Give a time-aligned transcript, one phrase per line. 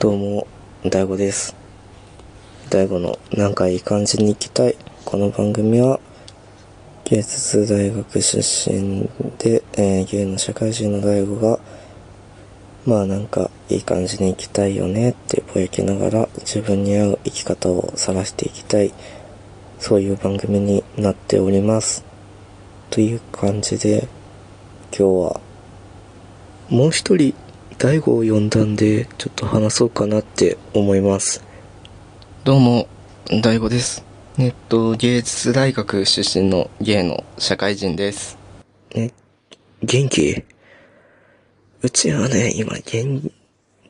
[0.00, 0.46] どうも、
[0.84, 1.56] 大悟です。
[2.70, 4.76] 大悟のなんかいい感じに行きたい。
[5.04, 5.98] この番組は、
[7.02, 11.58] 芸術大学出身で、えー芸の社会人の大悟が、
[12.86, 18.94] まあなんかいい感じに行きたいよねってぼやきながら自分に合う生き方を探していきたい。
[19.80, 22.04] そういう番組になっております。
[22.90, 24.06] という感じで、
[24.96, 25.40] 今日は
[26.68, 27.34] もう一人、
[27.78, 31.44] 大悟を呼んだんで、ちょっと話そうかなって思います。
[32.42, 32.88] どうも、
[33.40, 34.04] 大悟です。
[34.36, 38.36] えっと、芸術大学出身の芸の社会人です。
[38.96, 39.12] ね、
[39.80, 40.42] 元気？
[41.82, 43.30] うちはね、今、元、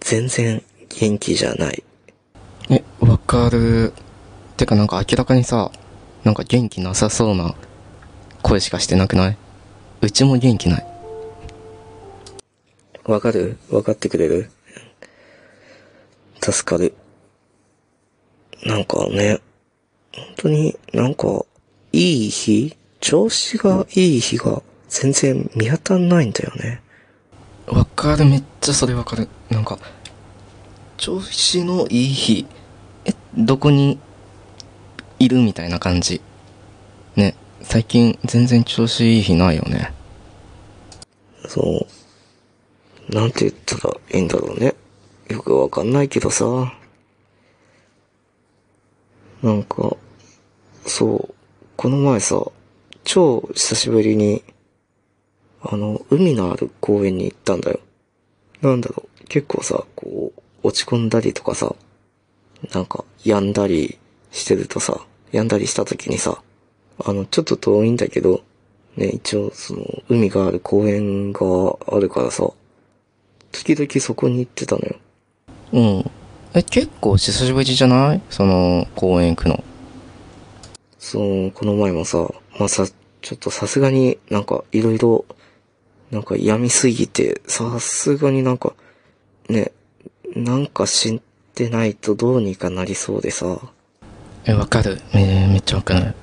[0.00, 1.82] 全然元気じゃない。
[2.68, 3.94] え、わかる。
[4.58, 5.72] てかなんか明らかにさ、
[6.22, 7.54] なんか元気なさそうな
[8.42, 9.38] 声しかしてなくない？
[10.02, 10.86] うちも元気ない。
[13.10, 13.58] わかる？
[13.70, 14.50] わかってくれる？
[16.40, 16.94] 助かる。
[18.64, 19.40] なんかね、
[20.12, 21.44] 本当になんか、
[21.92, 22.76] いい日？
[23.00, 26.82] 調子がいい日が全然見当たんないんだよね。
[27.66, 29.28] わかる、めっちゃそれわかる。
[29.48, 29.78] なんか、
[30.96, 32.46] 調子のいい日、
[33.06, 33.98] え、どこに
[35.18, 36.20] いるみたいな感じ。
[37.16, 39.92] ね、最近全然調子いい日ないよね。
[41.48, 41.86] そう。
[43.10, 44.74] なんて言ったらいいんだろうね。
[45.28, 46.72] よくわかんないけどさ。
[49.42, 49.96] なんか、
[50.86, 51.34] そう。
[51.76, 52.44] この前さ、
[53.02, 54.44] 超久しぶりに、
[55.62, 57.80] あの、海のある公園に行ったんだよ。
[58.62, 59.26] なんだろう。
[59.26, 61.74] 結構さ、こう、落ち込んだりとかさ、
[62.72, 63.98] なんか、病んだり
[64.30, 65.00] してるとさ、
[65.32, 66.42] 病んだりした時にさ、
[67.04, 68.42] あの、ちょっと遠いんだけど、
[68.96, 71.40] ね、一応、その、海がある公園が
[71.88, 72.52] あるからさ、
[73.52, 74.96] 時々そこに行ってたのよ。
[75.72, 76.10] うん。
[76.54, 78.20] え、結構久しぶりじゃない？
[78.30, 79.62] その、公園行くの。
[80.98, 82.86] そう、この前もさ、まあ、さ、
[83.22, 85.24] ちょっとさすがになんかいろいろ、
[86.10, 88.74] なんか病みすぎて、さすがになんか、
[89.48, 89.72] ね、
[90.34, 91.20] なんか知っ
[91.54, 93.58] てないとどうにかなりそうでさ、
[94.46, 95.00] え、わかる。
[95.12, 96.14] め、めっちゃわかる。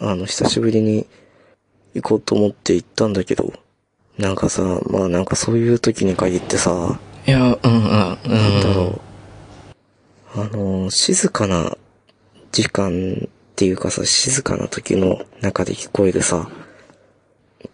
[0.00, 1.06] あの、久しぶりに
[1.94, 3.52] 行こうと思って行ったんだけど、
[4.20, 7.88] なんかさ、まあなんかそういう時に限ってさ、いや、うん、うん、うん。
[7.88, 8.18] なん
[8.60, 9.00] だろ
[10.36, 10.40] う。
[10.40, 11.76] あの、静かな
[12.52, 12.90] 時間
[13.24, 16.50] っていうかさ、静かな時の中で聞こえるさ、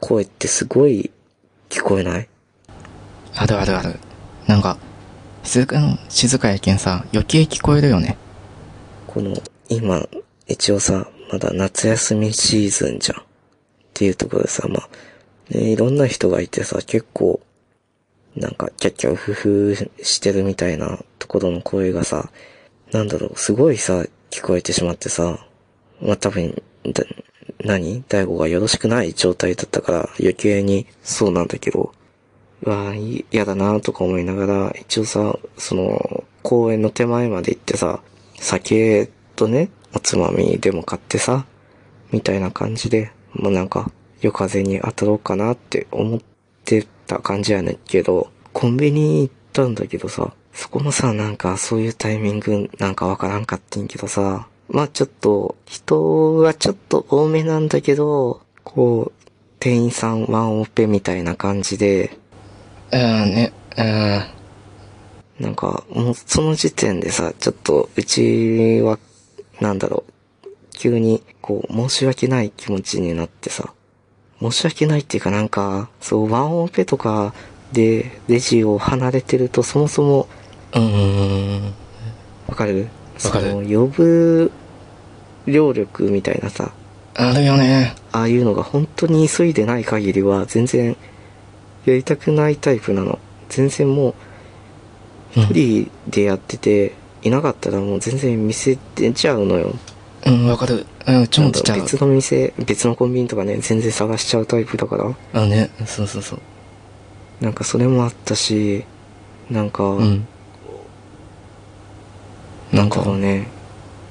[0.00, 1.10] 声ってすごい
[1.70, 2.28] 聞こえない？
[3.34, 3.98] あるあるある。
[4.46, 4.76] なんか、
[5.44, 5.78] 静か、
[6.10, 8.18] 静かやけんさ、余計聞こえるよね。
[9.06, 9.34] この、
[9.70, 10.06] 今、
[10.46, 13.20] 一応さ、まだ夏休みシーズンじゃん。
[13.20, 13.24] っ
[13.94, 14.88] ていうところでさ、まあ、
[15.50, 17.40] ね、いろんな人がいてさ、結構、
[18.36, 22.30] なんか、キャッキャウフフしてるみたいなところの声がさ、
[22.92, 25.46] なんだろう、すごいさ、聞こえてしまってさ、
[26.00, 27.04] まあ多分、だ
[27.64, 28.02] 何？
[28.08, 31.92] 大悟がよろしくない状態だったから余計にそうなんだけど、
[32.62, 38.02] うわぁ、嫌だなとか思いながら、一応さ、その、公園の手前まで行ってさ、
[38.38, 41.46] 酒とね、おつまみでも買ってさ、
[42.10, 43.90] みたいな感じで、もうなんか、
[44.24, 46.20] 夜風に当たろうかなって思っ
[46.64, 59.30] てた感じやねんけど、コンビニ行ったんだけどさ、そこもさ、なんかそういうタイミングなんかわからんかってんけどさ、まあちょっと、人はちょっと多めなんだけど、こう、
[59.60, 62.16] 店員さんワンオペみたいな感じで、
[62.92, 63.00] うん、
[63.34, 65.44] ね、うん。
[65.44, 68.98] なんか、もうその時点でさ、ちょっと、うちは、
[69.60, 73.74] なんだろう、急に、こう、申し訳ない気持ちになってさ、
[74.40, 77.32] 申し訳ないっていうかなんか、そう、ワンオペとか
[77.72, 80.28] で、レジを離れてると、そもそも、
[80.74, 80.80] うー
[81.60, 81.72] ん。
[82.48, 82.88] わかる？
[83.24, 84.50] わかるその、呼ぶ、
[85.46, 86.72] 労力みたいなさ、
[87.14, 87.94] あるよね。
[88.12, 90.96] ああいうのが本当に急いでない限りは、全然、
[91.86, 93.18] やりたくないタイプなの。
[93.48, 94.14] 全然もう、
[95.36, 96.92] うん一人でやってて、
[97.22, 99.74] いなかったらもう全然店出ちゃうのよ。
[100.26, 100.86] うん、わかる。
[101.06, 101.80] うん、うちも出ちゃう。
[101.82, 105.14] 別の店、別のコンビニとかね、全然探しちゃうタイプだから。
[105.34, 106.40] あ、ね、そうそうそう。
[107.40, 108.84] なんかそれもあったし、
[109.50, 110.26] なんか、うん。
[112.72, 113.46] なんだろうね。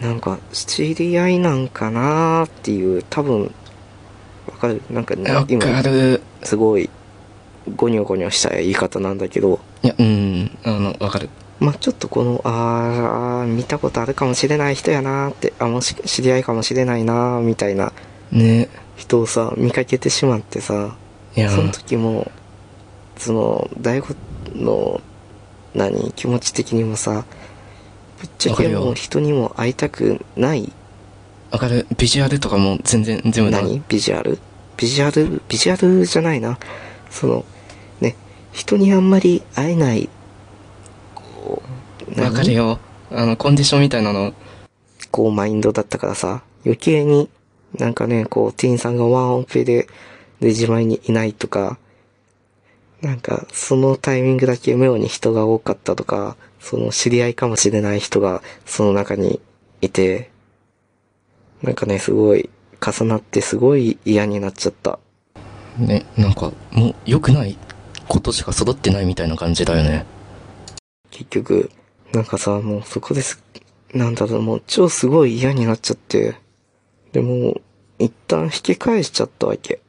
[0.00, 3.52] なんか、知り合いなんかなーっていう、多分、
[4.46, 6.22] わかるなんかねわ、今、かる。
[6.42, 6.88] すごい、
[7.76, 11.28] ゴニョゴニョした言い方なんだけど、いや、うん、あの、わかる。
[11.60, 17.92] まあ、ちょっとこの、あー、見たことあるかもしれない人やなーって、あ、もし、知り合いかもしれないなーみたいな
[18.30, 18.68] ね。
[18.96, 20.96] 人をさ、見かけてしまってさ、
[21.36, 22.30] いや、その時も、
[23.16, 24.14] その、大悟
[24.54, 25.00] の
[25.74, 27.24] 何気持ち的にもさ、
[28.20, 30.72] ぶっちゃけもう人にも会いたくない。
[31.50, 31.86] わかる。
[31.96, 33.82] ビジュアルとかも全然全部だ何？
[33.88, 34.38] ビジュアル？
[34.76, 36.58] ビジュアルビジュアルじゃないな。
[37.10, 37.44] その、
[38.00, 38.16] ね、
[38.52, 40.08] 人にあんまり会えない、
[41.48, 41.62] こ
[42.16, 42.78] う、わかるよ。
[43.10, 44.34] あの、コンディションみたいなの、
[45.10, 47.30] こうマインドだったからさ、余計に
[47.78, 49.88] なんかね、こう店員さんがワンオペで
[50.40, 51.78] レジ前にいないとか、
[53.00, 59.40] なんかそのタイミングだけ妙に人が多かったとか、その知り合いかもしれない人がその中に
[59.80, 60.30] いて、
[61.62, 62.50] なんかね、すごい
[62.84, 64.98] 重なってすごい嫌になっちゃった。
[65.78, 67.56] ね、なんか、もう良くない
[68.08, 70.04] ことしか育ってないみたいな感じだよね。
[71.10, 71.70] 結局、
[72.12, 73.42] なんかさ、もうそこです、
[73.94, 76.36] なんだろう、もう超すごい嫌になっちゃって、
[77.12, 77.60] でも、
[77.98, 79.80] 一旦引き返しちゃったわけ。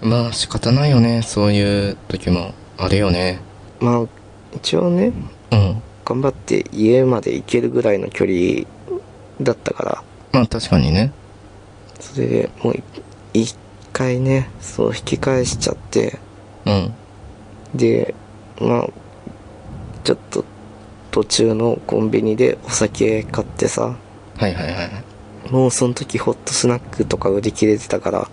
[0.00, 1.22] まあ仕方ないよね。
[1.22, 3.40] そういう時もあるよね。
[3.80, 4.06] まあ、
[4.54, 5.12] 一応ね、
[5.52, 5.82] うん。
[6.04, 8.66] 頑張って家まで行けるぐらいの距離
[9.40, 11.12] だったから、まあ確かにね。
[12.00, 12.82] それでもうい
[13.42, 13.56] 一
[13.92, 16.18] 回ね、そう引き返しちゃって、
[16.66, 16.94] うん。
[17.74, 18.14] で、
[18.60, 18.88] まあ、
[20.04, 20.44] ちょっと
[21.12, 23.96] 途中のコンビニでお酒買ってさ、
[24.36, 25.50] はいはいはい。
[25.52, 28.28] もうその時ホットスナックとか売り切れてたから、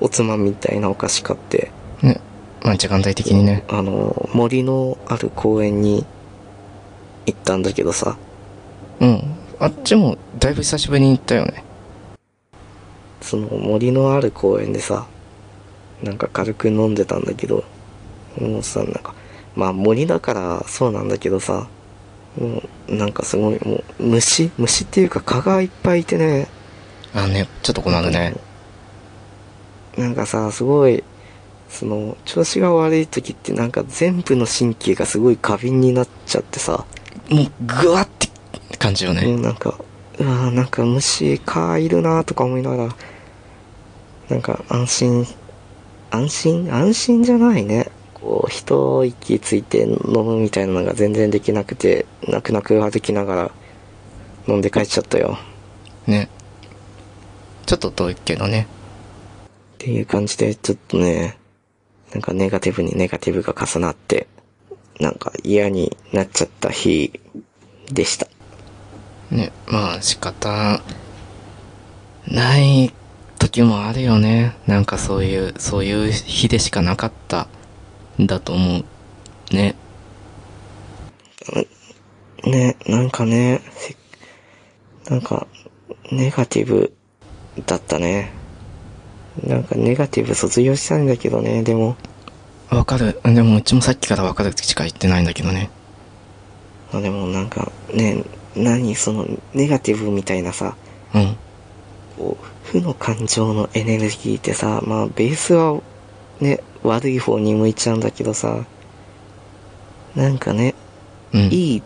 [0.00, 1.70] おつまみみたいなお菓子買って、
[2.02, 2.20] ね。
[2.62, 3.64] まあ時間帯的にね。
[3.68, 6.04] あの、森のある公園に
[7.26, 8.16] 行ったんだけどさ、
[9.00, 9.22] うん。
[9.60, 11.62] あっちもだいぶ久しぶりに行ったよね。
[13.20, 15.06] その森のある公園でさ、
[16.02, 17.62] なんか軽く飲んでたんだけど、
[18.40, 19.14] もうさ、なんか、
[19.54, 21.68] まあ森だからそうなんだけどさ、
[22.38, 26.48] もうなんかすごいもう虫虫っていうか蚊がいっぱいいてね、
[27.14, 28.34] あね、ちょっと困るね。
[29.96, 31.04] なんかさ、すごい、
[31.68, 36.84] その、調子が悪い時ってなんか全部の神経がすごい過敏になっちゃってさ、
[37.30, 38.28] もう、ぐわって
[38.78, 39.32] 感じよもね。
[39.32, 39.78] うなんか、
[40.18, 42.96] うわーなんか虫、蚊いるなとか思いながら、
[44.28, 45.26] なんか安心、
[46.10, 47.92] 安心安心じゃないね。
[48.24, 53.50] こう、一息ついて飲むみたいなのが全然できなくて、泣く泣く歩きながら
[54.48, 55.36] 飲んで帰っちゃったよ。
[56.06, 56.30] ね。
[57.66, 58.66] ちょっと遠いけどね。
[59.74, 61.36] っていう感じで、ちょっとね、
[62.12, 64.26] なんかネガティブにネガティブが重なって、
[65.00, 67.20] なんか嫌になっちゃった日
[67.92, 68.26] でした。
[69.30, 69.52] ね。
[69.66, 70.80] まあ仕方
[72.26, 72.90] ない
[73.38, 74.56] 時もあるよね。
[74.66, 77.48] なんかそういう、そういう日でしかなかったん
[78.20, 79.54] だと思う。
[79.54, 79.74] ね。
[82.44, 83.96] ね、なんかね、せ
[85.10, 85.46] なんか、
[86.10, 86.92] ネガティブ
[87.66, 88.32] だったね。
[89.42, 91.96] なんかネガティブ卒業したんだけどね、でも、
[92.70, 93.20] わかる。
[93.24, 95.70] でもうちもさっきからわかるしか言ってないんだけどね。
[96.92, 98.24] あでもなんか、ね、
[98.56, 100.76] 何その、ネガティブみたいなさ、
[101.14, 101.36] うん。
[102.16, 105.80] こう、負の感情のエネルギーってさ、まあ、ベースは、
[106.40, 108.64] ね、悪い方に向いちゃうんだけどさ、
[110.14, 110.74] なんかね、
[111.32, 111.40] うん。
[111.50, 111.82] いい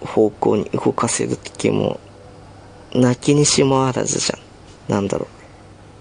[0.00, 1.98] 方向に動かせる時も、
[2.94, 4.92] 泣きにしもあらずじゃん。
[4.92, 5.28] なんだろう。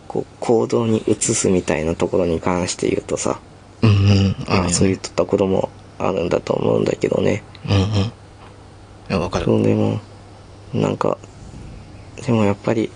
[0.08, 3.40] こう、行動に移すみたいなところに関して言うとさ、
[3.81, 4.36] うんうん。
[4.48, 7.44] まあ、そういったところもあるんだと思うんだけどね。
[7.65, 7.80] うんうん。
[7.80, 8.12] い
[9.08, 9.46] や、わかる。
[9.46, 10.01] そうでも、
[10.74, 11.18] なんか、
[12.25, 12.91] でもやっぱり、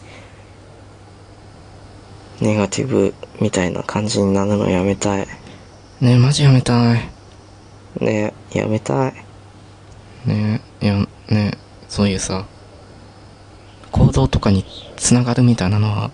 [2.42, 5.28] ネガティブみたいな感じになるのやめたい。
[6.02, 7.10] ねマジやめたい。
[8.00, 9.14] ねやめたい。
[10.26, 12.46] ねいや、ねそういうさ、
[13.92, 14.66] 行動とかに
[14.98, 16.12] つながるみたいなのは、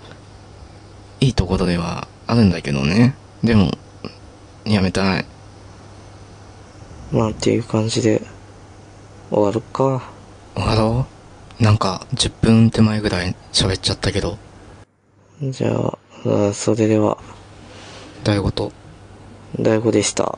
[1.20, 3.16] いいところではあるんだけどね。
[3.44, 3.72] でも、
[4.66, 5.26] やめたい。
[7.12, 8.22] まあっていう感じで、
[9.32, 10.04] 終わるか。
[10.56, 11.08] 終わろ
[11.60, 11.64] う？
[11.64, 14.38] なんか、10分手前ぐらい喋っちゃったけど、
[15.42, 17.18] じゃあ、あそれでは、
[18.24, 18.72] 大悟と、
[19.60, 20.38] 大悟でした。